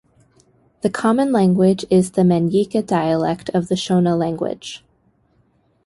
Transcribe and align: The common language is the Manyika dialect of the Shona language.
The 0.81 0.89
common 0.89 1.31
language 1.31 1.85
is 1.91 2.13
the 2.13 2.23
Manyika 2.23 2.83
dialect 2.83 3.49
of 3.49 3.67
the 3.67 3.75
Shona 3.75 4.17
language. 4.17 4.83